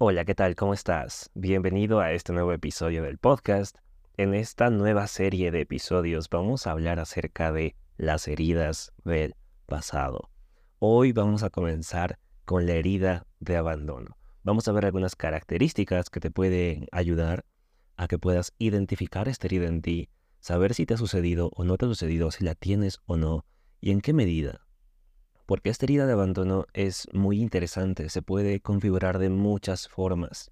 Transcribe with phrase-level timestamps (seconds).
[0.00, 0.54] Hola, ¿qué tal?
[0.54, 1.28] ¿Cómo estás?
[1.34, 3.78] Bienvenido a este nuevo episodio del podcast.
[4.16, 9.34] En esta nueva serie de episodios vamos a hablar acerca de las heridas del
[9.66, 10.30] pasado.
[10.78, 14.16] Hoy vamos a comenzar con la herida de abandono.
[14.44, 17.44] Vamos a ver algunas características que te pueden ayudar
[17.96, 21.76] a que puedas identificar esta herida en ti, saber si te ha sucedido o no
[21.76, 23.44] te ha sucedido, si la tienes o no,
[23.80, 24.60] y en qué medida.
[25.48, 30.50] Porque esta herida de abandono es muy interesante, se puede configurar de muchas formas.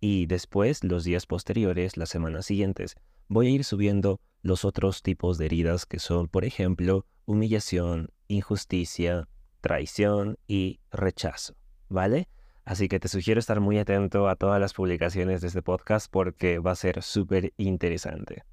[0.00, 2.96] Y después, los días posteriores, las semanas siguientes,
[3.28, 9.28] voy a ir subiendo los otros tipos de heridas que son, por ejemplo, humillación, injusticia,
[9.60, 11.54] traición y rechazo.
[11.90, 12.30] ¿Vale?
[12.64, 16.58] Así que te sugiero estar muy atento a todas las publicaciones de este podcast porque
[16.58, 18.44] va a ser súper interesante.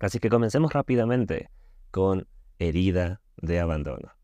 [0.00, 1.50] Así que comencemos rápidamente
[1.92, 2.26] con
[2.58, 4.17] herida de abandono.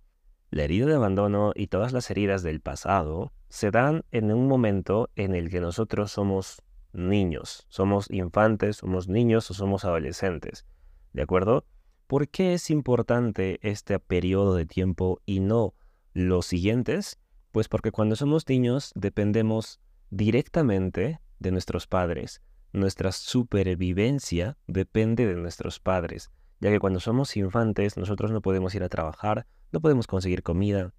[0.54, 5.10] La herida de abandono y todas las heridas del pasado se dan en un momento
[5.16, 10.64] en el que nosotros somos niños, somos infantes, somos niños o somos adolescentes.
[11.12, 11.66] ¿De acuerdo?
[12.06, 15.74] ¿Por qué es importante este periodo de tiempo y no
[16.12, 17.18] los siguientes?
[17.50, 19.80] Pues porque cuando somos niños dependemos
[20.10, 22.42] directamente de nuestros padres.
[22.72, 26.30] Nuestra supervivencia depende de nuestros padres,
[26.60, 30.94] ya que cuando somos infantes nosotros no podemos ir a trabajar, no podemos conseguir comida.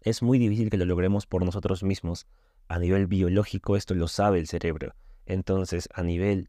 [0.00, 2.28] Es muy difícil que lo logremos por nosotros mismos.
[2.68, 4.94] A nivel biológico esto lo sabe el cerebro.
[5.26, 6.48] Entonces, a nivel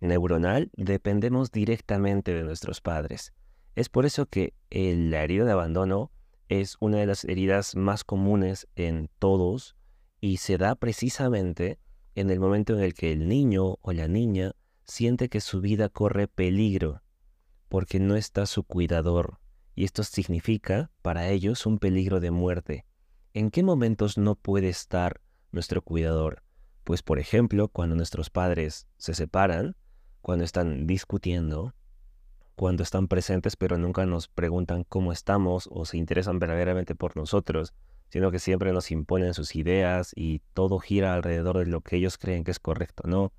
[0.00, 3.32] neuronal, dependemos directamente de nuestros padres.
[3.74, 6.12] Es por eso que la herida de abandono
[6.50, 9.76] es una de las heridas más comunes en todos
[10.20, 11.78] y se da precisamente
[12.14, 14.52] en el momento en el que el niño o la niña
[14.84, 17.00] siente que su vida corre peligro
[17.70, 19.38] porque no está su cuidador
[19.74, 22.84] y esto significa para ellos un peligro de muerte.
[23.34, 25.20] ¿En qué momentos no puede estar
[25.50, 26.42] nuestro cuidador?
[26.84, 29.76] Pues por ejemplo, cuando nuestros padres se separan,
[30.20, 31.74] cuando están discutiendo,
[32.54, 37.72] cuando están presentes pero nunca nos preguntan cómo estamos o se interesan verdaderamente por nosotros,
[38.10, 42.18] sino que siempre nos imponen sus ideas y todo gira alrededor de lo que ellos
[42.18, 43.32] creen que es correcto, ¿no?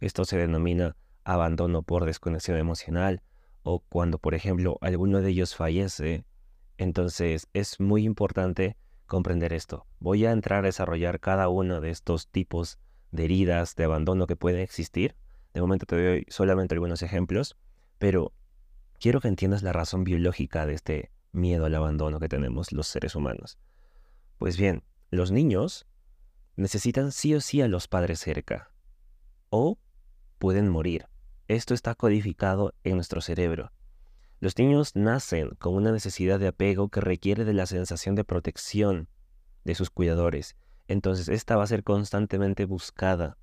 [0.00, 3.22] Esto se denomina abandono por desconexión emocional
[3.68, 6.24] o cuando, por ejemplo, alguno de ellos fallece.
[6.78, 9.86] Entonces es muy importante comprender esto.
[9.98, 12.78] Voy a entrar a desarrollar cada uno de estos tipos
[13.10, 15.16] de heridas de abandono que pueden existir.
[15.52, 17.56] De momento te doy solamente algunos ejemplos,
[17.98, 18.32] pero
[19.00, 23.16] quiero que entiendas la razón biológica de este miedo al abandono que tenemos los seres
[23.16, 23.58] humanos.
[24.38, 25.88] Pues bien, los niños
[26.54, 28.70] necesitan sí o sí a los padres cerca,
[29.50, 29.76] o
[30.38, 31.06] pueden morir.
[31.48, 33.70] Esto está codificado en nuestro cerebro.
[34.40, 39.08] Los niños nacen con una necesidad de apego que requiere de la sensación de protección
[39.64, 40.56] de sus cuidadores.
[40.88, 43.38] Entonces esta va a ser constantemente buscada.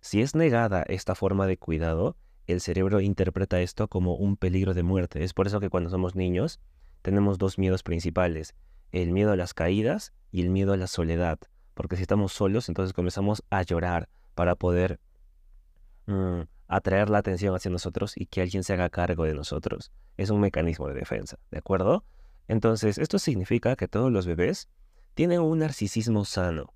[0.00, 2.16] Si es negada esta forma de cuidado,
[2.46, 5.22] el cerebro interpreta esto como un peligro de muerte.
[5.22, 6.60] Es por eso que cuando somos niños
[7.02, 8.54] tenemos dos miedos principales,
[8.90, 11.38] el miedo a las caídas y el miedo a la soledad.
[11.74, 14.98] Porque si estamos solos, entonces comenzamos a llorar para poder
[16.06, 19.90] mm, atraer la atención hacia nosotros y que alguien se haga cargo de nosotros.
[20.16, 22.04] Es un mecanismo de defensa, ¿de acuerdo?
[22.46, 24.68] Entonces, esto significa que todos los bebés
[25.14, 26.72] tienen un narcisismo sano.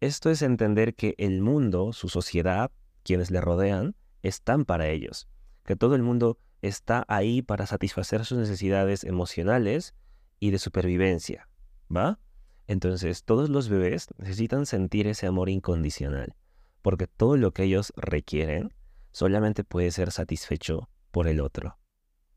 [0.00, 2.70] Esto es entender que el mundo, su sociedad,
[3.02, 5.28] quienes le rodean, están para ellos,
[5.64, 9.94] que todo el mundo está ahí para satisfacer sus necesidades emocionales
[10.38, 11.48] y de supervivencia,
[11.94, 12.18] ¿va?
[12.66, 16.34] Entonces, todos los bebés necesitan sentir ese amor incondicional,
[16.82, 18.72] porque todo lo que ellos requieren
[19.12, 21.78] solamente puede ser satisfecho por el otro,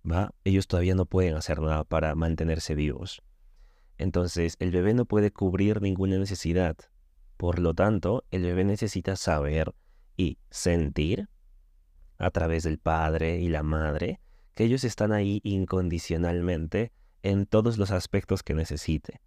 [0.09, 0.33] ¿va?
[0.43, 3.23] Ellos todavía no pueden hacer nada para mantenerse vivos.
[3.97, 6.75] Entonces, el bebé no puede cubrir ninguna necesidad.
[7.37, 9.73] Por lo tanto, el bebé necesita saber
[10.17, 11.29] y sentir
[12.17, 14.19] a través del padre y la madre
[14.53, 16.93] que ellos están ahí incondicionalmente
[17.23, 19.21] en todos los aspectos que necesite,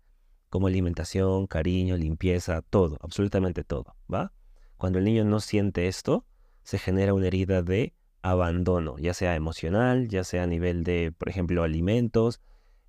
[0.48, 4.32] como alimentación, cariño, limpieza, todo, absolutamente todo, ¿va?
[4.78, 6.24] Cuando el niño no siente esto,
[6.68, 11.30] se genera una herida de abandono, ya sea emocional, ya sea a nivel de, por
[11.30, 12.42] ejemplo, alimentos,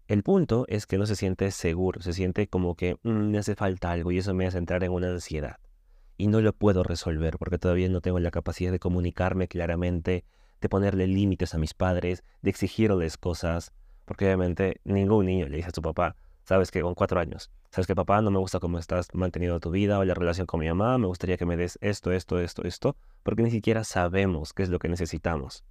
[0.10, 3.56] el punto es que no se siente seguro, se siente como que mm, me hace
[3.56, 5.60] falta algo y eso me hace entrar en una ansiedad.
[6.18, 10.26] Y no lo puedo resolver porque todavía no tengo la capacidad de comunicarme claramente,
[10.60, 13.72] de ponerle límites a mis padres, de exigirles cosas,
[14.04, 16.18] porque obviamente ningún niño le dice a su papá,
[16.50, 19.72] sabes que con cuatro años, sabes que papá no me gusta cómo estás manteniendo tu
[19.72, 22.64] vida o la relación con mi mamá, me gustaría que me des esto, esto, esto,
[22.64, 25.64] esto, porque ni siquiera sabemos qué es lo que necesitamos.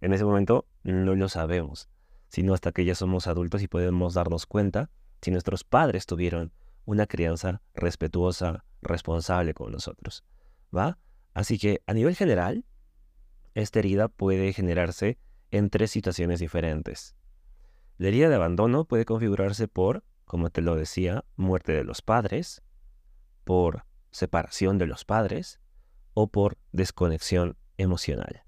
[0.00, 1.88] En ese momento no lo sabemos
[2.30, 4.88] sino hasta que ya somos adultos y podemos darnos cuenta
[5.20, 6.52] si nuestros padres tuvieron
[6.84, 10.24] una crianza respetuosa, responsable con nosotros.
[10.74, 10.98] ¿Va?
[11.34, 12.64] Así que a nivel general,
[13.54, 15.18] esta herida puede generarse
[15.50, 17.16] en tres situaciones diferentes.
[18.00, 22.62] La herida de abandono puede configurarse por, como te lo decía, muerte de los padres,
[23.44, 25.60] por separación de los padres
[26.14, 28.42] o por desconexión emocional.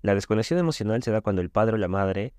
[0.00, 2.32] La desconexión emocional se da cuando el padre o la madre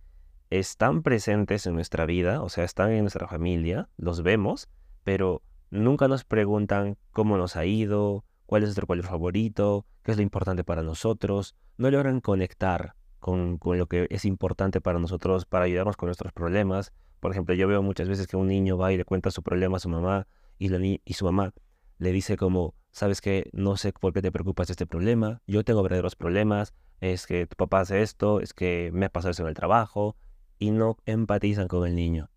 [0.50, 4.68] están presentes en nuestra vida, o sea, están en nuestra familia, los vemos,
[5.04, 10.18] pero nunca nos preguntan cómo nos ha ido, cuál es nuestro color favorito, qué es
[10.18, 15.66] lo importante para nosotros, no logran conectar con, lo que es importante para nosotros para
[15.66, 16.94] ayudarnos con nuestros problemas.
[17.20, 19.78] Por ejemplo, yo veo muchas veces que un niño va y le cuenta su problema
[19.78, 20.28] a su mamá
[20.58, 21.54] y, y su mamá
[21.98, 25.64] le dice como, sabes que no sé por qué te preocupas de este problema, yo
[25.64, 29.44] tengo verdaderos problemas, es que tu papá hace esto, es que me ha pasado eso
[29.44, 30.16] en el trabajo,
[30.58, 32.30] y no empatizan con el niño.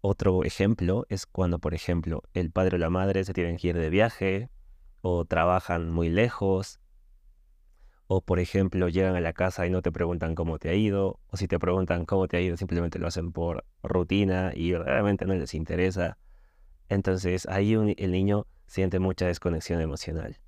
[0.00, 3.76] Otro ejemplo es cuando, por ejemplo, el padre o la madre se tienen que ir
[3.76, 4.50] de viaje,
[5.00, 6.80] o trabajan muy lejos,
[8.06, 11.20] o por ejemplo llegan a la casa y no te preguntan cómo te ha ido,
[11.28, 15.24] o si te preguntan cómo te ha ido simplemente lo hacen por rutina y realmente
[15.26, 16.18] no les interesa.
[16.88, 20.38] Entonces ahí el niño siente mucha desconexión emocional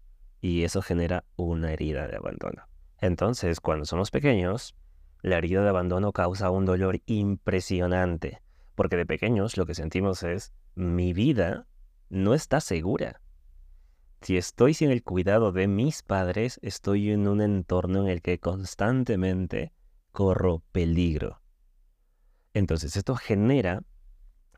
[0.41, 2.69] y eso genera una herida de abandono.
[3.01, 4.77] Entonces cuando somos pequeños,
[5.23, 8.43] la herida de abandono causa un dolor impresionante,
[8.75, 11.67] porque de pequeños lo que sentimos es mi vida
[12.11, 13.21] no está segura.
[14.27, 18.41] Si estoy sin el cuidado de mis padres, estoy en un entorno en el que
[18.41, 19.73] constantemente
[20.11, 21.41] corro peligro.
[22.53, 23.85] Entonces esto genera,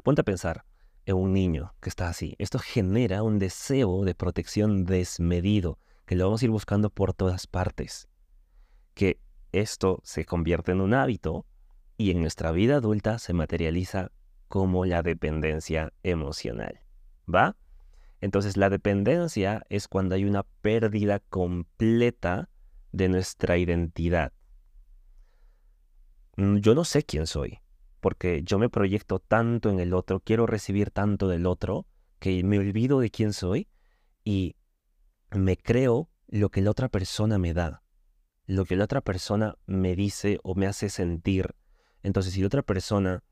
[0.02, 0.64] ponte a pensar,
[1.04, 2.34] en un niño que está así.
[2.38, 7.46] Esto genera un deseo de protección desmedido, que lo vamos a ir buscando por todas
[7.46, 8.08] partes.
[8.94, 9.20] Que
[9.52, 11.44] esto se convierte en un hábito
[11.98, 14.12] y en nuestra vida adulta se materializa
[14.48, 16.80] como la dependencia emocional.
[17.28, 17.54] ¿Va?
[18.20, 22.48] Entonces la dependencia es cuando hay una pérdida completa
[22.92, 24.32] de nuestra identidad.
[26.36, 27.60] Mm, yo no sé quién soy,
[28.00, 31.86] porque yo me proyecto tanto en el otro, quiero recibir tanto del otro,
[32.18, 33.68] que me olvido de quién soy
[34.24, 34.56] y
[35.30, 37.82] me creo lo que la otra persona me da,
[38.46, 41.54] lo que la otra persona me dice o me hace sentir.
[42.02, 43.22] Entonces, si la otra persona,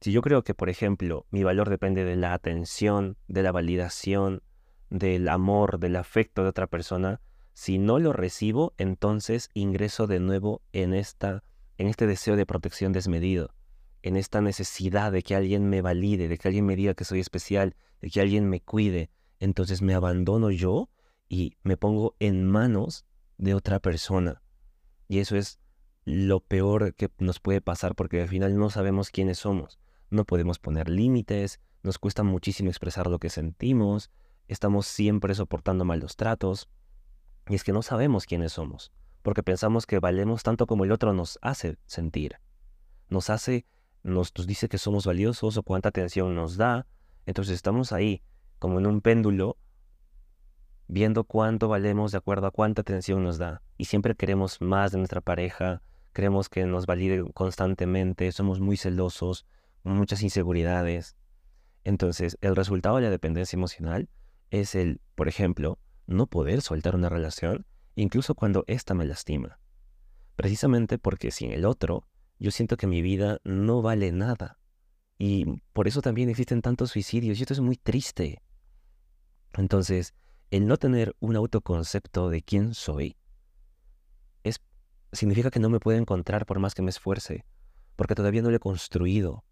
[0.00, 4.42] si yo creo que, por ejemplo, mi valor depende de la atención, de la validación,
[4.90, 7.20] del amor, del afecto de otra persona,
[7.52, 11.42] si no lo recibo, entonces ingreso de nuevo en esta
[11.76, 13.54] en este deseo de protección desmedido
[14.02, 17.20] en esta necesidad de que alguien me valide, de que alguien me diga que soy
[17.20, 19.10] especial, de que alguien me cuide.
[19.40, 20.88] Entonces me abandono yo
[21.28, 23.04] y me pongo en manos
[23.38, 24.42] de otra persona.
[25.08, 25.58] Y eso es
[26.04, 29.78] lo peor que nos puede pasar porque al final no sabemos quiénes somos.
[30.10, 34.10] No podemos poner límites, nos cuesta muchísimo expresar lo que sentimos,
[34.46, 36.68] estamos siempre soportando malos tratos.
[37.48, 41.12] Y es que no sabemos quiénes somos, porque pensamos que valemos tanto como el otro
[41.12, 42.36] nos hace sentir.
[43.08, 43.66] Nos hace
[44.02, 46.86] nos, dice que somos valiosos o cuánta atención nos da.
[47.26, 48.22] Entonces estamos ahí,
[48.58, 49.56] como en un péndulo,
[50.86, 53.62] viendo cuánto valemos de acuerdo a cuánta atención nos da.
[53.76, 55.82] Y siempre queremos más de nuestra pareja,
[56.12, 59.46] queremos que nos valide constantemente, somos muy celosos,
[59.82, 61.16] muchas inseguridades.
[61.84, 64.08] Entonces, el resultado de la dependencia emocional
[64.50, 69.58] es el, por ejemplo, no poder soltar una relación, incluso cuando ésta me lastima.
[70.36, 72.06] Precisamente porque sin el otro
[72.38, 74.58] yo siento que mi vida no vale nada.
[75.18, 78.40] Y por eso también existen tantos suicidios y esto es muy triste.
[79.54, 80.14] Entonces,
[80.50, 83.16] el no tener un autoconcepto de quién soy
[84.44, 84.60] es,
[85.12, 87.44] significa que no me puedo encontrar por más que me esfuerce,
[87.96, 89.44] porque todavía no lo he construido.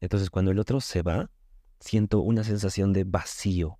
[0.00, 1.30] Entonces, cuando el otro se va,
[1.78, 3.78] siento una sensación de vacío.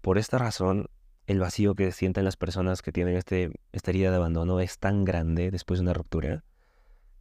[0.00, 0.88] Por esta razón,
[1.26, 5.04] el vacío que sienten las personas que tienen este, esta herida de abandono es tan
[5.04, 6.44] grande después de una ruptura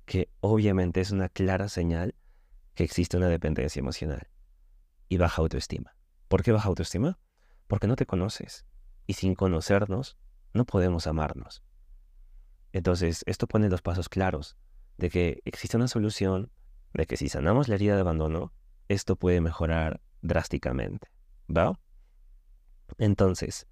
[0.05, 2.15] que obviamente es una clara señal
[2.73, 4.27] que existe una dependencia emocional
[5.07, 5.95] y baja autoestima.
[6.27, 7.19] ¿Por qué baja autoestima?
[7.67, 8.65] Porque no te conoces
[9.05, 10.17] y sin conocernos
[10.53, 11.61] no podemos amarnos.
[12.71, 14.57] Entonces, esto pone los pasos claros
[14.97, 16.51] de que existe una solución,
[16.93, 18.53] de que si sanamos la herida de abandono,
[18.87, 21.07] esto puede mejorar drásticamente.
[21.49, 21.79] ¿Va?
[22.97, 23.67] Entonces,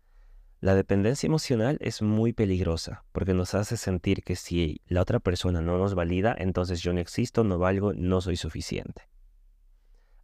[0.59, 5.61] la dependencia emocional es muy peligrosa porque nos hace sentir que si la otra persona
[5.61, 9.03] no nos valida, entonces yo no existo, no valgo, no soy suficiente.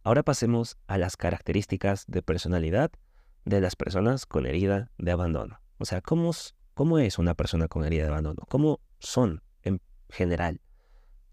[0.02, 2.90] Ahora pasemos a las características de personalidad
[3.44, 5.60] de las personas con herida de abandono.
[5.78, 6.32] O sea, ¿cómo,
[6.74, 8.42] cómo es una persona con herida de abandono?
[8.48, 10.60] ¿Cómo son en general?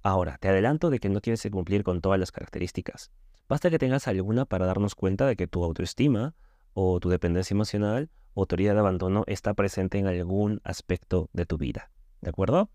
[0.03, 3.11] Ahora, te adelanto de que no tienes que cumplir con todas las características.
[3.47, 6.33] Basta que tengas alguna para darnos cuenta de que tu autoestima
[6.73, 11.57] o tu dependencia emocional o teoría de abandono está presente en algún aspecto de tu
[11.57, 11.91] vida.
[12.21, 12.69] ¿De acuerdo?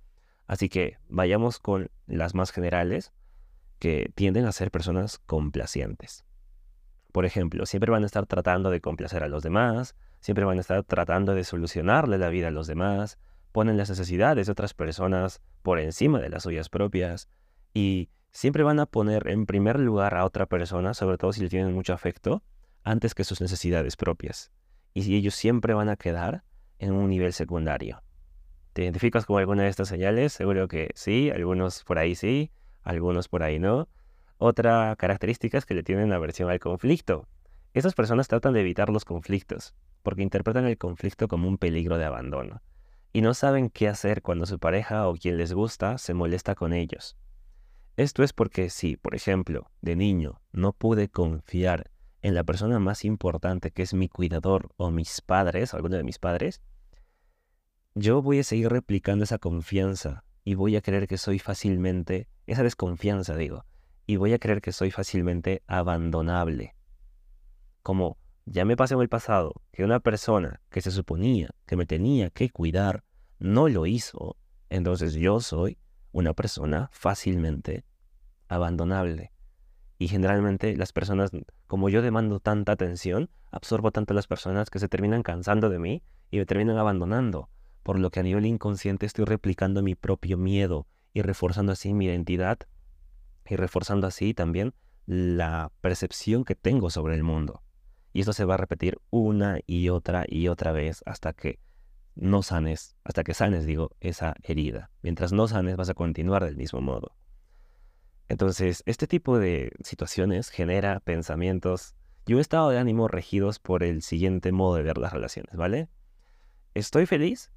[0.46, 3.12] Así que vayamos con las más generales
[3.78, 6.24] que tienden a ser personas complacientes.
[7.12, 10.60] Por ejemplo, siempre van a estar tratando de complacer a los demás, siempre van a
[10.60, 13.18] estar tratando de solucionarle la vida a los demás,
[13.56, 17.30] ponen las necesidades de otras personas por encima de las suyas propias
[17.72, 21.48] y siempre van a poner en primer lugar a otra persona, sobre todo si le
[21.48, 22.42] tienen mucho afecto,
[22.82, 24.52] antes que sus necesidades propias.
[24.92, 26.44] Y ellos siempre van a quedar
[26.78, 28.02] en un nivel secundario.
[28.74, 30.34] ¿Te identificas con alguna de estas señales?
[30.34, 32.50] Seguro que sí, algunos por ahí sí,
[32.82, 33.88] algunos por ahí no.
[34.36, 37.26] Otra característica es que le tienen aversión al conflicto.
[37.72, 42.04] Estas personas tratan de evitar los conflictos, porque interpretan el conflicto como un peligro de
[42.04, 42.60] abandono,
[43.16, 46.74] y no saben qué hacer cuando su pareja o quien les gusta se molesta con
[46.74, 47.16] ellos.
[47.96, 53.06] Esto es porque si, por ejemplo, de niño no pude confiar en la persona más
[53.06, 56.60] importante que es mi cuidador o mis padres, alguno de mis padres,
[57.94, 62.64] yo voy a seguir replicando esa confianza y voy a creer que soy fácilmente, esa
[62.64, 63.64] desconfianza digo,
[64.04, 66.74] y voy a creer que soy fácilmente abandonable.
[67.82, 71.86] Como ya me pasó en el pasado que una persona que se suponía que me
[71.86, 73.05] tenía que cuidar
[73.38, 74.36] no lo hizo,
[74.68, 75.78] entonces yo soy
[76.12, 77.84] una persona fácilmente
[78.48, 79.32] abandonable.
[79.98, 81.30] Y generalmente las personas,
[81.66, 85.78] como yo demando tanta atención, absorbo tanto a las personas que se terminan cansando de
[85.78, 87.48] mí y me terminan abandonando
[87.82, 92.06] por lo que a nivel inconsciente estoy replicando mi propio miedo y reforzando así mi
[92.06, 92.58] identidad
[93.48, 94.74] y reforzando así también
[95.06, 97.62] la percepción que tengo sobre el mundo.
[98.12, 101.60] Y esto se va a repetir una y otra y otra vez hasta que
[102.16, 104.90] no sanes, hasta que sanes, digo, esa herida.
[105.02, 107.16] Mientras no sanes vas a continuar del mismo modo.
[108.28, 111.94] Entonces, este tipo de situaciones genera pensamientos
[112.26, 115.88] y un estado de ánimo regidos por el siguiente modo de ver las relaciones, ¿vale?
[116.74, 117.52] Estoy feliz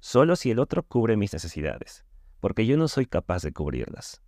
[0.00, 2.06] solo si el otro cubre mis necesidades,
[2.40, 4.22] porque yo no soy capaz de cubrirlas,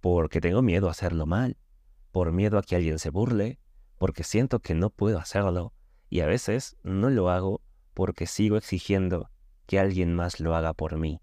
[0.00, 1.56] porque tengo miedo a hacerlo mal,
[2.10, 3.58] por miedo a que alguien se burle,
[3.96, 5.72] porque siento que no puedo hacerlo,
[6.10, 7.62] y a veces no lo hago
[7.98, 9.28] porque sigo exigiendo
[9.66, 11.20] que alguien más lo haga por mí,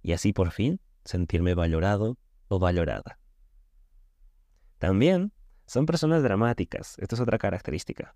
[0.00, 3.18] y así por fin sentirme valorado o valorada.
[4.78, 5.32] También
[5.66, 8.14] son personas dramáticas, esto es otra característica.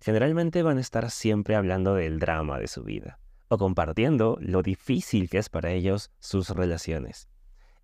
[0.00, 5.28] Generalmente van a estar siempre hablando del drama de su vida o compartiendo lo difícil
[5.28, 7.28] que es para ellos sus relaciones.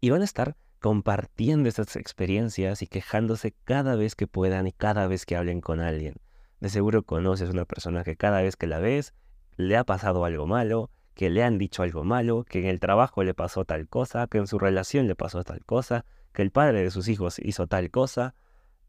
[0.01, 5.09] Y van a estar compartiendo estas experiencias y quejándose cada vez que puedan y cada
[5.09, 6.21] vez que hablen con alguien.
[6.61, 9.13] De seguro conoces una persona que cada vez que la ves
[9.57, 13.23] le ha pasado algo malo, que le han dicho algo malo, que en el trabajo
[13.23, 16.83] le pasó tal cosa, que en su relación le pasó tal cosa, que el padre
[16.83, 18.35] de sus hijos hizo tal cosa,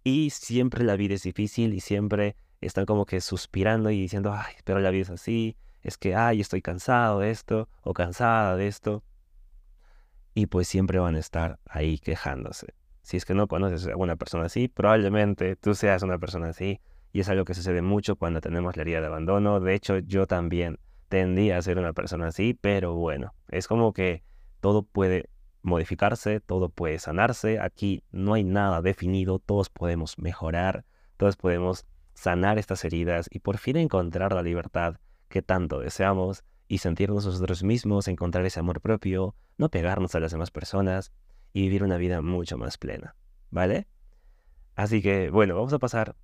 [0.03, 4.53] y siempre la vida es difícil y siempre están como que suspirando y diciendo, ay,
[4.63, 8.67] pero la vida es así, es que, ay, estoy cansado de esto o cansada de
[8.67, 9.03] esto.
[10.34, 12.74] Y pues siempre van a estar ahí quejándose.
[13.03, 16.81] Si es que no conoces a una persona así, probablemente tú seas una persona así.
[17.15, 19.62] Y es algo que sucede mucho cuando tenemos la herida de abandono.
[19.62, 24.25] De hecho, yo también tendía a ser una persona así, pero bueno, es como que
[24.60, 25.29] todo puede
[25.62, 27.62] modificarse, todo puede sanarse.
[27.62, 30.84] Aquí no hay nada definido, todos podemos mejorar,
[31.15, 34.98] todos podemos sanar estas heridas y por fin encontrar la libertad
[35.29, 40.34] que tanto deseamos y sentirnos nosotros mismos, encontrar ese amor propio, no pegarnos a las
[40.34, 41.13] demás personas
[41.53, 43.15] y vivir una vida mucho más plena,
[43.51, 43.88] ¿vale?
[44.75, 46.17] Así que, bueno, vamos a pasar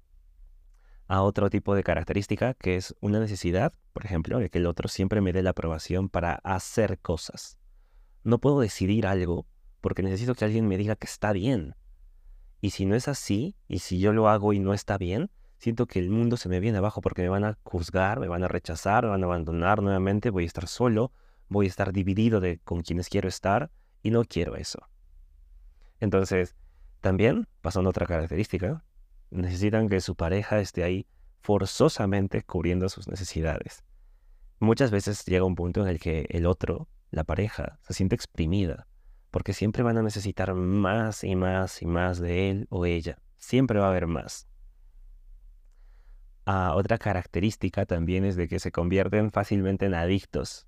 [1.12, 4.88] a otro tipo de característica que es una necesidad, por ejemplo, de que el otro
[4.88, 7.58] siempre me dé la aprobación para hacer cosas.
[8.24, 9.46] No puedo decidir algo
[9.82, 11.75] porque necesito que alguien me diga que está bien.
[12.62, 15.86] Y si no es así, y si yo lo hago y no está bien, siento
[15.86, 18.48] que el mundo se me viene abajo porque me van a juzgar, me van a
[18.48, 21.12] rechazar, me van a abandonar nuevamente, voy a estar solo,
[21.50, 23.70] voy a estar dividido de con quienes quiero estar
[24.01, 24.88] y no quiero eso.
[26.00, 26.56] Entonces,
[27.01, 28.86] también, pasando otra característica,
[29.32, 31.08] necesitan que su pareja esté ahí
[31.42, 33.84] forzosamente cubriendo sus necesidades.
[34.60, 38.88] Muchas veces llega un punto en el que el otro, la pareja, se siente exprimida,
[39.32, 43.18] porque siempre van a necesitar más y más y más de él o ella.
[43.38, 44.48] Siempre va a haber más.
[46.46, 50.68] Ah, otra característica también es de que se convierten fácilmente en adictos.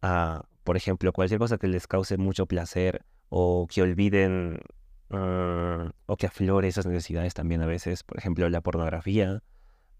[0.00, 4.60] a, por ejemplo, cualquier cosa que les cause mucho placer o que olviden
[5.10, 8.02] ah, o que aflore esas necesidades también a veces.
[8.04, 9.42] Por ejemplo, la pornografía,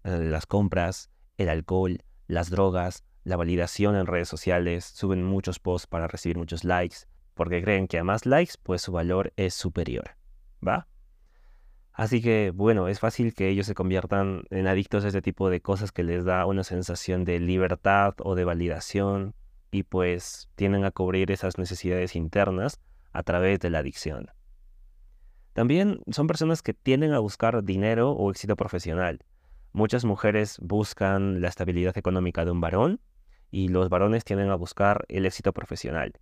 [0.03, 5.87] eh, las compras, el alcohol, las drogas, la validación en redes sociales, suben muchos posts
[5.87, 6.97] para recibir muchos likes,
[7.33, 10.11] porque creen que a más likes, pues su valor es superior.
[10.65, 10.87] ¿Va?
[11.99, 15.59] Así que, bueno, es fácil que ellos se conviertan en adictos a este tipo de
[15.59, 19.35] cosas que les da una sensación de libertad o de validación
[19.69, 22.79] y pues tienden a cubrir esas necesidades internas
[23.11, 24.31] a través de la adicción.
[25.53, 29.19] También son personas que tienden a buscar dinero o éxito profesional.
[29.71, 33.01] Muchas mujeres buscan la estabilidad económica de un varón
[33.51, 36.13] y los varones tienden a buscar el éxito profesional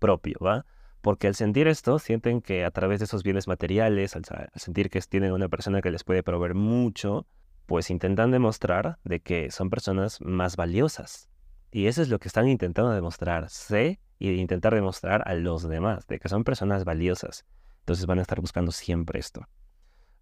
[0.00, 0.66] propio, ¿va?
[1.00, 4.24] Porque al sentir esto, sienten que a través de esos bienes materiales, al,
[4.56, 7.26] sentir que tienen una persona que les puede proveer mucho,
[7.66, 11.28] pues intentan demostrar de que son personas más valiosas.
[11.70, 16.18] Y eso es lo que están intentando demostrarse y intentar demostrar a los demás, de
[16.18, 17.46] que son personas valiosas.
[17.80, 19.46] Entonces van a estar buscando siempre esto.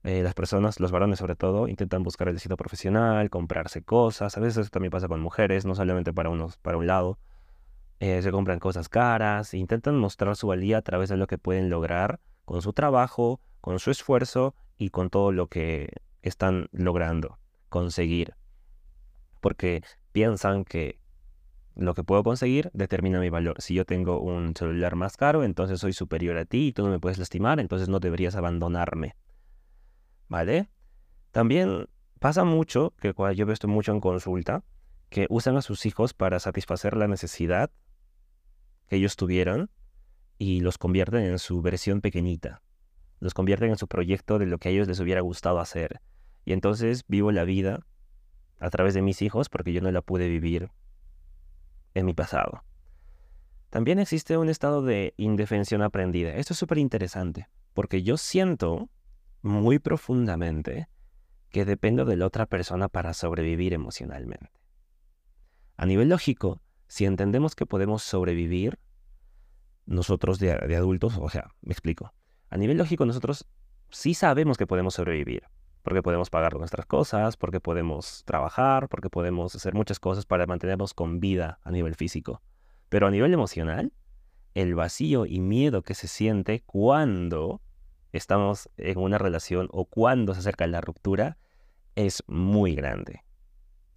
[0.05, 4.37] Eh, las personas, los varones sobre todo, intentan buscar el éxito profesional, comprarse cosas.
[4.37, 7.19] A veces eso también pasa con mujeres, no solamente para, unos, para un lado.
[8.01, 11.69] Eh, se compran cosas caras, intentan mostrar su valía a través de lo que pueden
[11.69, 15.91] lograr con su trabajo, con su esfuerzo y con todo lo que
[16.23, 17.39] están logrando
[17.69, 18.35] conseguir.
[19.41, 21.01] Porque piensan que
[21.79, 23.63] lo que puedo conseguir determina mi valor.
[23.63, 26.91] Si yo tengo un celular más caro, entonces soy superior a ti y tú no
[26.91, 29.15] me puedes lastimar, entonces no deberías abandonarme.
[30.29, 30.69] ¿Vale?
[31.31, 34.65] También pasa mucho, que cuando yo veo esto mucho en consulta,
[35.09, 37.71] que usan a sus hijos para satisfacer la necesidad
[38.89, 39.71] que ellos tuvieron
[40.37, 42.61] y los convierten en su versión pequeñita.
[43.21, 46.01] Los convierten en su proyecto de lo que a ellos les hubiera gustado hacer.
[46.45, 47.87] Y entonces vivo la vida
[48.59, 50.71] a través de mis hijos porque yo no la pude vivir
[51.95, 52.65] en mi pasado.
[53.71, 56.35] También existe un estado de indefensión aprendida.
[56.35, 58.89] Esto es súper interesante porque yo siento
[59.43, 60.89] muy profundamente
[61.51, 64.51] que dependo de la otra persona para sobrevivir emocionalmente.
[65.77, 68.79] A nivel lógico, si entendemos que podemos sobrevivir,
[69.87, 72.13] nosotros de, adultos, o sea, me explico,
[72.51, 73.47] a nivel lógico nosotros
[73.91, 75.45] sí sabemos que podemos sobrevivir,
[75.89, 80.93] porque podemos pagar nuestras cosas, porque podemos trabajar, porque podemos hacer muchas cosas para mantenernos
[80.93, 82.43] con vida a nivel físico.
[82.91, 83.95] Pero a nivel emocional,
[84.53, 87.63] el vacío y miedo que se siente cuando
[88.13, 91.39] estamos en una relación o cuando se acerca la ruptura
[91.95, 93.25] es muy grande.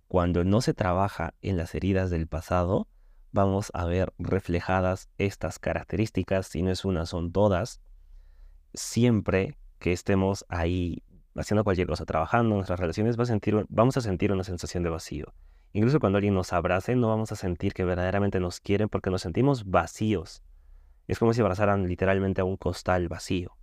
[0.07, 2.87] Cuando no se trabaja en las heridas del pasado,
[3.33, 7.81] vamos a ver reflejadas estas características, si no es una, son todas,
[8.73, 11.03] siempre que estemos ahí
[11.35, 14.89] haciendo cualquier cosa, trabajando en nuestras relaciones, a sentir, vamos a sentir una sensación de
[14.89, 15.33] vacío.
[15.73, 19.21] Incluso cuando alguien nos abrace, no vamos a sentir que verdaderamente nos quieren porque nos
[19.21, 20.43] sentimos vacíos.
[21.07, 23.55] Es como si abrazaran literalmente a un costal vacío.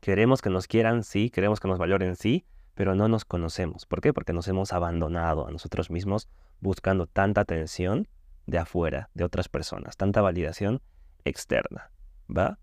[0.00, 3.86] Queremos que nos quieran, sí, queremos que nos valoren, sí, pero no nos conocemos.
[3.86, 4.12] ¿Por qué?
[4.12, 6.28] Porque nos hemos abandonado a nosotros mismos
[6.60, 8.08] buscando tanta atención
[8.46, 10.80] de afuera, de otras personas, tanta validación
[11.24, 11.90] externa.
[12.28, 12.58] ¿Va?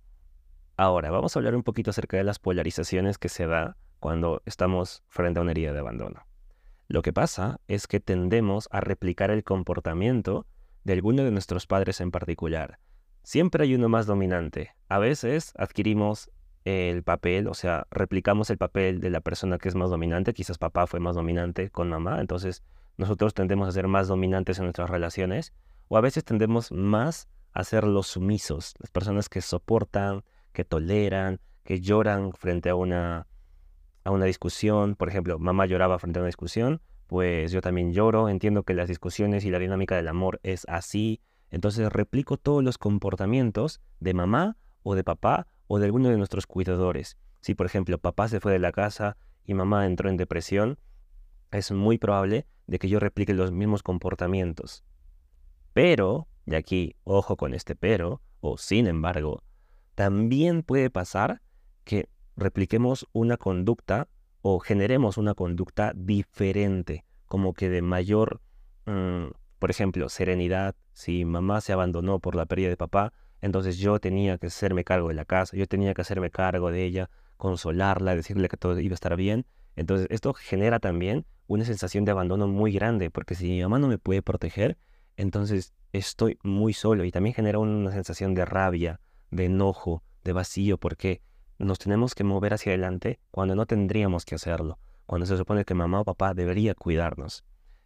[0.78, 5.04] Ahora, vamos a hablar un poquito acerca de las polarizaciones que se da cuando estamos
[5.08, 6.26] frente a una herida de abandono.
[6.88, 10.48] Lo que pasa es que tendemos a replicar el comportamiento
[10.84, 12.80] de alguno de nuestros padres en particular.
[13.24, 14.76] Siempre hay uno más dominante.
[14.88, 16.32] A veces adquirimos
[16.66, 20.58] el papel, o sea, replicamos el papel de la persona que es más dominante, quizás
[20.58, 22.64] papá fue más dominante con mamá, entonces
[22.98, 25.54] nosotros tendemos a ser más dominantes en nuestras relaciones,
[25.88, 31.40] o a veces tendemos más a ser los sumisos, las personas que soportan, que toleran,
[31.64, 33.28] que lloran frente a una,
[34.10, 38.28] a una discusión, por ejemplo, mamá lloraba frente a una discusión, pues yo también lloro,
[38.28, 42.80] entiendo que las discusiones y la dinámica del amor es así, entonces replico todos los
[42.80, 47.18] comportamientos de mamá o de papá o de alguno de nuestros cuidadores.
[47.42, 50.80] Si, por ejemplo, papá se fue de la casa y mamá entró en depresión,
[51.52, 54.84] es muy probable de que yo replique los mismos comportamientos.
[55.74, 59.44] Pero, y aquí ojo con este pero, o sin embargo,
[59.94, 61.44] también puede pasar
[61.84, 64.08] que repliquemos una conducta
[64.42, 68.42] o generemos una conducta diferente, como que de mayor,
[68.86, 69.28] mm,
[69.60, 70.76] por ejemplo, serenidad.
[70.94, 75.10] Si mamá se abandonó por la pérdida de papá, entonces yo tenía que hacerme cargo
[75.10, 78.94] de la casa, yo tenía que hacerme cargo de ella, consolarla, decirle que todo iba
[78.94, 79.46] a estar bien.
[79.76, 83.88] Entonces esto genera también una sensación de abandono muy grande, porque si mi mamá no
[83.88, 84.78] me puede proteger,
[85.16, 89.00] entonces estoy muy solo y también genera una sensación de rabia,
[89.32, 91.22] de enojo, de vacío, porque
[91.60, 95.74] nos tenemos que mover hacia adelante cuando no tendríamos que hacerlo, cuando se supone que
[95.74, 97.44] mamá o papá debería cuidarnos.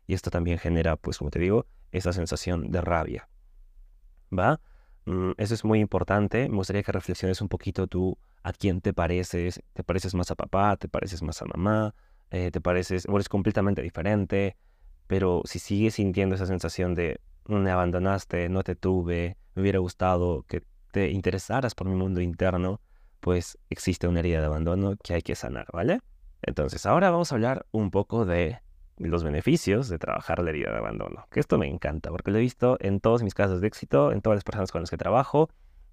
[0.08, 3.30] Y esto también genera, pues como te digo, esa sensación de rabia.
[4.38, 4.60] ¿Va?
[5.06, 6.48] Mm, eso es muy importante.
[6.50, 9.62] Me gustaría que reflexiones un poquito tú a quién te pareces.
[9.74, 10.76] ¿Te pareces más a papá?
[10.78, 11.96] ¿Te pareces más a mamá?
[12.32, 14.58] Eh, ¿Te pareces o eres completamente diferente?
[15.08, 20.44] Pero si sigues sintiendo esa sensación de me abandonaste, no te tuve, me hubiera gustado
[20.44, 22.80] que te interesaras por mi mundo interno,
[23.24, 26.02] pues existe una herida de abandono que hay que sanar, ¿vale?
[26.42, 28.60] Entonces, ahora vamos a hablar un poco de
[28.98, 31.26] los beneficios de trabajar la herida de abandono.
[31.32, 34.22] Que esto me encanta, porque lo he visto en todos mis casos de éxito, en
[34.22, 35.50] todas las personas con las que trabajo.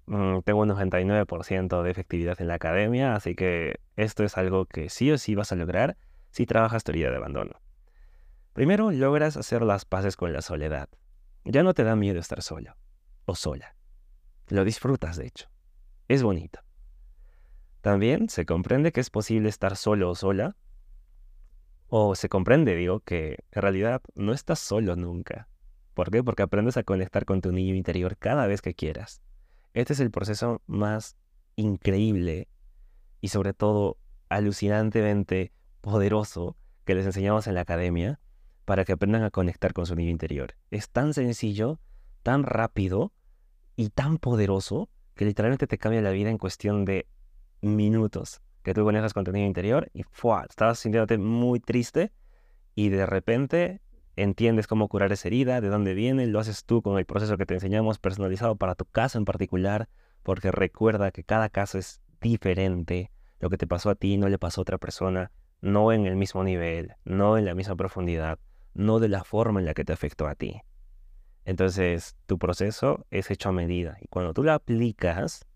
[0.07, 4.89] Mm, tengo un 99% de efectividad en la academia, así que esto es algo que
[4.89, 5.95] sí o sí vas a lograr
[6.31, 7.61] si trabajas tu herida de abandono.
[8.51, 10.89] Primero, logras hacer las paces con la soledad.
[11.45, 12.75] Ya no te da miedo estar solo
[13.23, 13.73] o sola.
[14.49, 15.47] Lo disfrutas, de hecho.
[16.09, 16.59] Es bonito.
[17.81, 20.55] También se comprende que es posible estar solo o sola
[21.87, 25.49] o se comprende, digo, que en realidad no estás solo nunca.
[25.93, 26.23] ¿Por qué?
[26.23, 29.21] Porque aprendes a conectar con tu niño interior cada vez que quieras.
[29.73, 31.17] Este es el proceso más
[31.55, 32.47] increíble
[33.19, 33.97] y sobre todo
[34.29, 38.19] alucinantemente poderoso que les enseñamos en la academia
[38.63, 40.55] para que aprendan a conectar con su niño interior.
[40.69, 41.79] Es tan sencillo,
[42.23, 43.11] tan rápido
[43.75, 47.07] y tan poderoso que literalmente te cambia la vida en cuestión de
[47.61, 50.45] minutos que tú conectas con interior y ¡fua!
[50.49, 52.11] estabas sintiéndote muy triste
[52.75, 53.81] y de repente
[54.15, 57.45] entiendes cómo curar esa herida, de dónde viene, lo haces tú con el proceso que
[57.45, 59.89] te enseñamos personalizado para tu caso en particular,
[60.23, 64.37] porque recuerda que cada caso es diferente, lo que te pasó a ti no le
[64.37, 68.39] pasó a otra persona, no en el mismo nivel, no en la misma profundidad,
[68.73, 70.61] no de la forma en la que te afectó a ti.
[71.43, 75.47] Entonces, tu proceso es hecho a medida y cuando tú lo aplicas,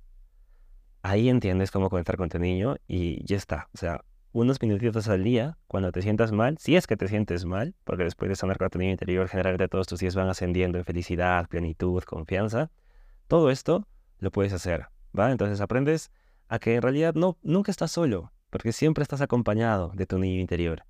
[1.05, 3.69] ahí entiendes cómo conectar con tu niño y ya está.
[3.73, 7.45] O sea, unos minutitos al día, cuando te sientas mal, si es que te sientes
[7.45, 10.79] mal, porque después de sanar con tu niño interior, generalmente todos tus días van ascendiendo
[10.79, 12.71] en felicidad, plenitud, confianza.
[13.27, 13.87] Todo esto
[14.17, 14.87] lo puedes hacer,
[15.17, 15.31] ¿va?
[15.31, 16.11] Entonces aprendes
[16.47, 20.41] a que en realidad no, nunca estás solo, porque siempre estás acompañado de tu niño
[20.41, 20.85] interior.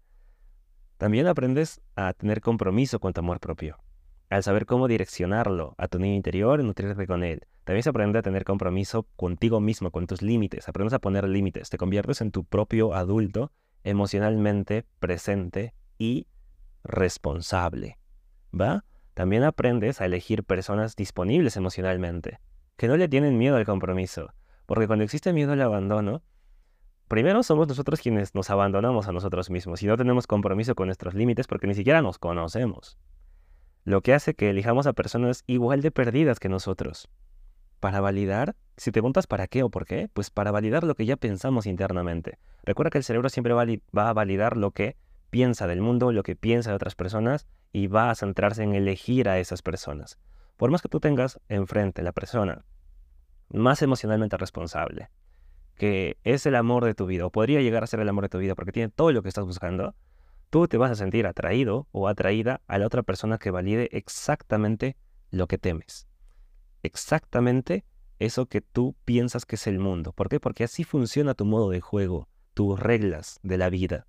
[0.97, 3.85] También aprendes a tener compromiso con tu amor propio
[4.30, 7.42] al saber cómo direccionarlo a tu niño interior y nutrirte con él.
[7.64, 10.68] También se aprende a tener compromiso contigo mismo, con tus límites.
[10.70, 11.70] Aprendes a poner límites.
[11.70, 13.52] Te conviertes en tu propio adulto
[13.84, 16.28] emocionalmente presente y
[16.84, 17.98] responsable.
[18.60, 18.84] ¿Va?
[19.14, 22.40] También aprendes a elegir personas disponibles emocionalmente,
[22.78, 24.34] que no le tienen miedo al compromiso.
[24.66, 26.24] Porque cuando existe miedo al abandono,
[27.08, 31.14] primero somos nosotros quienes nos abandonamos a nosotros mismos y no tenemos compromiso con nuestros
[31.14, 32.98] límites porque ni siquiera nos conocemos
[33.86, 37.08] lo que hace que elijamos a personas igual de perdidas que nosotros.
[37.80, 41.06] Para validar, si te preguntas para qué o por qué, pues para validar lo que
[41.06, 42.39] ya pensamos internamente.
[42.63, 44.98] Recuerda que el cerebro siempre va a validar lo que
[45.30, 49.30] piensa del mundo, lo que piensa de otras personas y va a centrarse en elegir
[49.30, 50.17] a esas personas.
[50.58, 52.65] Por más que tú tengas enfrente la persona
[53.50, 55.10] más emocionalmente responsable,
[55.76, 58.30] que es el amor de tu vida, o podría llegar a ser el amor de
[58.30, 59.93] tu vida porque tiene todo lo que estás buscando,
[60.56, 64.96] tú te vas a sentir atraído o atraída a la otra persona que valide exactamente
[65.30, 66.08] lo que temes.
[66.82, 67.84] Exactamente
[68.20, 70.13] eso que tú piensas que es el mundo.
[70.13, 70.39] ¿Por qué?
[70.39, 74.08] Porque así funciona tu modo de juego, tus reglas de la vida.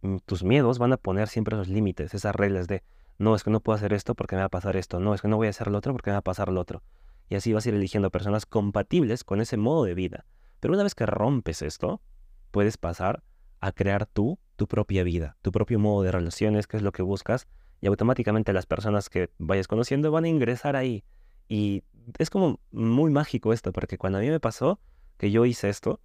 [0.00, 2.82] Mm, tus miedos van a poner siempre los límites, esas reglas de,
[3.16, 5.22] no, es que no puedo hacer esto porque me va a pasar esto, no, es
[5.22, 6.82] que no voy a hacer lo otro porque me va a pasar lo otro.
[7.28, 10.26] Y así vas a ir eligiendo personas compatibles con ese modo de vida.
[10.58, 12.02] Pero una vez que rompes esto,
[12.50, 13.22] puedes pasar
[13.60, 17.02] a crear tú tu propia vida, tu propio modo de relaciones, que es lo que
[17.02, 17.46] buscas,
[17.80, 21.04] y automáticamente las personas que vayas conociendo van a ingresar ahí.
[21.48, 21.84] Y
[22.18, 24.80] es como muy mágico esto, porque cuando a mí me pasó
[25.18, 26.00] que yo hice esto,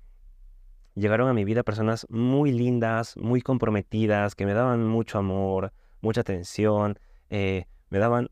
[0.96, 6.22] llegaron a mi vida personas muy lindas, muy comprometidas, que me daban mucho amor, mucha
[6.22, 8.30] atención, eh, me daban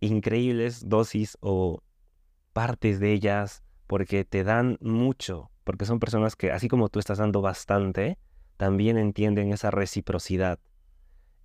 [0.00, 1.82] increíbles dosis o
[2.52, 7.18] partes de ellas, porque te dan mucho, porque son personas que así como tú estás
[7.18, 8.18] dando bastante,
[8.58, 10.58] también entienden esa reciprocidad.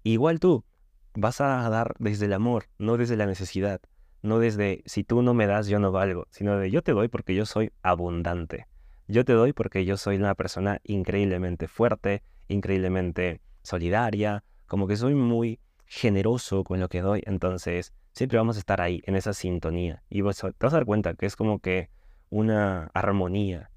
[0.04, 0.66] Igual tú,
[1.14, 3.80] vas a dar desde el amor, no desde la necesidad,
[4.22, 7.08] no desde si tú no me das yo no valgo, sino de yo te doy
[7.08, 8.68] porque yo soy abundante.
[9.08, 15.14] Yo te doy porque yo soy una persona increíblemente fuerte, increíblemente solidaria, como que soy
[15.14, 20.02] muy generoso con lo que doy, entonces siempre vamos a estar ahí, en esa sintonía.
[20.10, 21.90] Y te vas a dar cuenta que es como que
[22.30, 23.70] una armonía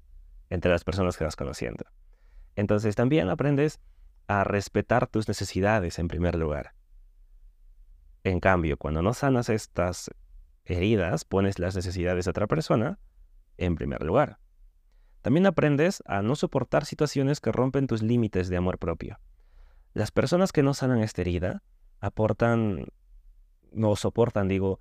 [0.49, 1.85] entre las personas que vas conociendo.
[2.57, 3.79] Entonces también aprendes
[4.27, 6.73] a respetar tus necesidades en primer lugar.
[8.23, 10.11] En cambio, cuando no sanas estas
[10.65, 12.99] heridas, pones las necesidades de otra persona
[13.57, 14.39] en primer lugar.
[15.21, 19.19] También aprendes a no soportar situaciones que rompen tus límites de amor propio.
[19.93, 21.61] Las personas que no sanan esta herida
[21.99, 22.87] aportan,
[23.71, 24.79] no soportan, digo,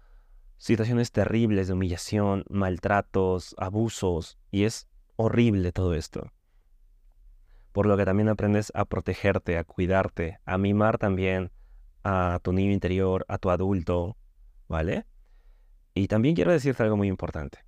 [0.57, 6.33] situaciones terribles de humillación, maltratos, abusos, y es horrible todo esto
[7.77, 11.51] por lo que también aprendes a protegerte, a cuidarte, a mimar también
[12.05, 14.17] a tu niño interior, a tu adulto,
[14.67, 15.05] ¿vale?
[15.93, 17.67] Y también quiero decirte algo muy importante.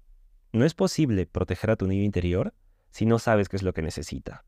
[0.50, 2.54] No es posible proteger a tu niño interior
[2.88, 4.46] si no sabes qué es lo que necesita.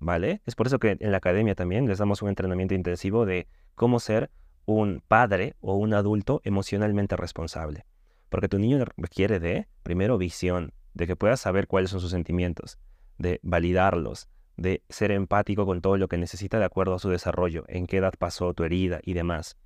[0.00, 0.42] ¿Vale?
[0.44, 4.00] Es por eso que en la academia también les damos un entrenamiento intensivo de cómo
[4.00, 4.32] ser
[4.64, 7.86] un padre o un adulto emocionalmente responsable.
[8.28, 12.80] Porque tu niño requiere de, primero, visión, de que puedas saber cuáles son sus sentimientos,
[13.18, 17.64] de validarlos, de ser empático con todo lo que necesita de acuerdo a su desarrollo,
[17.68, 19.56] en qué edad pasó tu herida y demás.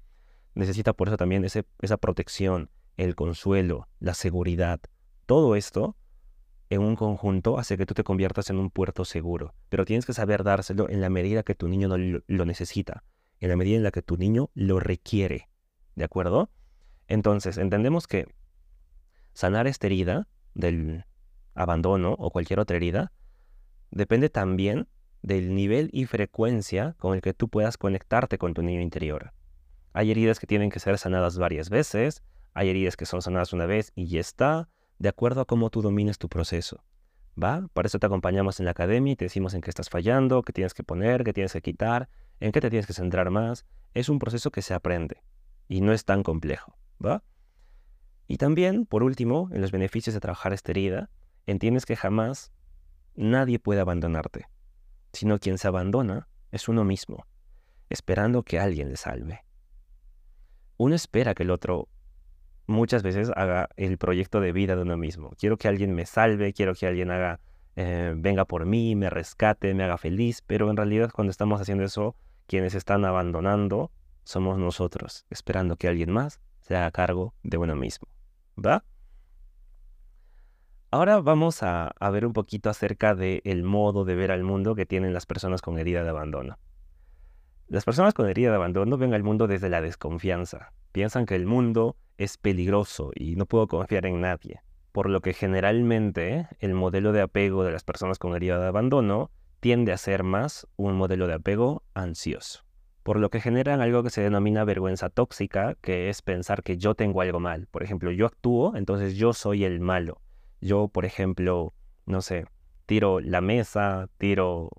[0.55, 4.81] Necesita por eso también esa protección, el consuelo, la seguridad.
[5.27, 5.97] Todo esto
[6.71, 10.13] en un conjunto hace que tú te conviertas en un puerto seguro, pero tienes que
[10.13, 13.05] saber dárselo en la medida que tu niño lo necesita
[13.41, 15.49] en la medida en la que tu niño lo requiere.
[15.97, 16.51] ¿De acuerdo?
[17.09, 18.27] Entonces, entendemos que
[19.33, 21.05] sanar esta herida del
[21.55, 23.13] abandono o cualquier otra herida
[23.91, 24.89] depende también
[25.23, 29.33] del nivel y frecuencia con el que tú puedas conectarte con tu niño interior.
[29.93, 32.23] Hay heridas que tienen que ser sanadas varias veces,
[32.55, 35.83] hay heridas que son sanadas una vez y ya está, de acuerdo a cómo tú
[35.83, 36.85] domines tu proceso.
[37.43, 37.69] ¿Va?
[37.73, 40.53] Para eso te acompañamos en la academia y te decimos en qué estás fallando, qué
[40.53, 43.67] tienes que poner, qué tienes que quitar, en qué te tienes que centrar más.
[43.95, 45.23] Es un proceso que se aprende
[45.69, 47.23] y no es tan complejo, ¿va?
[48.27, 51.11] Y también, por último, en los beneficios de trabajar esta herida,
[51.47, 52.53] entiendes que jamás
[53.21, 54.47] nadie puede abandonarte,
[55.13, 57.27] sino quien se abandona es uno mismo,
[57.89, 59.45] esperando que alguien le salve.
[60.79, 61.89] Uno espera que el otro
[62.67, 65.31] muchas veces haga el proyecto de vida de uno mismo.
[65.39, 67.41] Quiero que alguien me salve, quiero que alguien haga,
[67.77, 71.85] eh, venga por mí, me rescate, me haga feliz, pero en realidad cuando estamos haciendo
[71.85, 73.93] eso, quienes están abandonando
[74.25, 78.09] somos nosotros, esperando que alguien más se haga cargo de uno mismo.
[78.57, 78.85] ¿Va?
[80.93, 85.13] Ahora vamos a, ver un poquito acerca del modo de ver al mundo que tienen
[85.13, 86.59] las personas con herida de abandono.
[87.69, 90.73] Las personas con herida de abandono ven al mundo desde la desconfianza.
[90.91, 94.63] Piensan que el mundo es peligroso y no puedo confiar en nadie.
[94.91, 99.31] Por lo que generalmente el modelo de apego de las personas con herida de abandono
[99.61, 102.65] tiende a ser más un modelo de apego ansioso,
[103.05, 106.97] por lo que generan algo que se denomina vergüenza tóxica, que es pensar que yo
[106.97, 107.69] tengo algo mal.
[107.71, 110.21] Por ejemplo, yo actúo, entonces yo soy el malo.
[110.61, 111.75] Yo, por ejemplo,
[112.07, 112.47] no sé,
[112.87, 114.71] tiro la mesa, tiro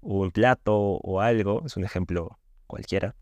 [0.00, 3.14] un plato o algo, es un ejemplo cualquiera.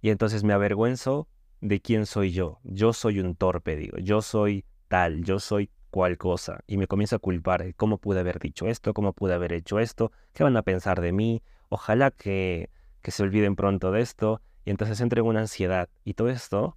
[0.00, 1.28] Y entonces me avergüenzo
[1.60, 2.60] de quién soy yo.
[2.64, 7.14] Yo soy un torpe, digo, yo soy tal, yo soy cual cosa y me comienzo
[7.14, 10.62] a culpar cómo pude haber dicho esto, cómo pude haber hecho esto, qué van a
[10.62, 12.68] pensar de mí, ojalá que,
[13.00, 16.76] que se olviden pronto de esto y entonces entre en una ansiedad y todo esto,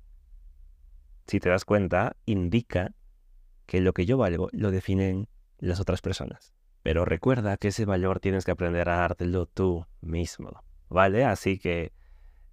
[1.25, 2.93] si te das cuenta, indica
[3.67, 5.27] que lo que yo valgo lo definen
[5.59, 6.53] las otras personas.
[6.81, 11.25] Pero recuerda que ese valor tienes que aprender a dártelo tú mismo, ¿vale?
[11.25, 11.91] Así que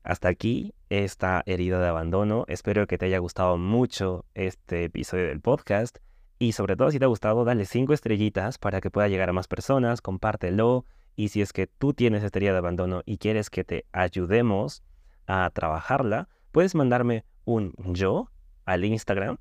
[0.02, 2.44] hasta aquí esta herida de abandono.
[2.48, 5.98] Espero que te haya gustado mucho este episodio del podcast.
[6.38, 9.32] Y sobre todo, si te ha gustado, dale cinco estrellitas para que pueda llegar a
[9.32, 10.84] más personas, compártelo.
[11.16, 14.82] Y si es que tú tienes esta de abandono y quieres que te ayudemos
[15.26, 18.30] a trabajarla, puedes mandarme un yo
[18.64, 19.38] al Instagram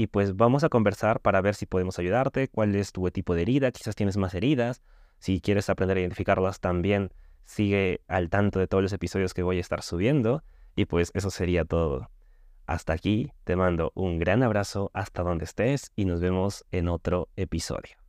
[0.00, 3.42] y pues vamos a conversar para ver si podemos ayudarte, cuál es tu tipo de
[3.42, 4.80] herida, quizás tienes más heridas.
[5.18, 7.12] Si quieres aprender a identificarlas también,
[7.44, 10.42] sigue al tanto de todos los episodios que voy a estar subiendo.
[10.74, 12.10] Y pues eso sería todo.
[12.64, 17.28] Hasta aquí te mando un gran abrazo hasta donde estés y nos vemos en otro
[17.36, 17.99] episodio.